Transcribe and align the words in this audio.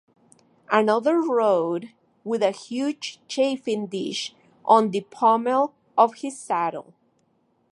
Another 0.71 1.21
rode 1.21 1.91
with 2.23 2.41
a 2.41 2.49
huge 2.49 3.19
chafing 3.27 3.85
dish 3.85 4.33
on 4.65 4.89
the 4.89 5.01
pommel 5.11 5.75
of 5.95 6.15
his 6.15 6.39
saddle. 6.39 6.95